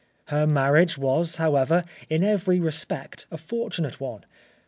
[0.29, 4.25] Her marriage was, however, in every respect a fortunate one.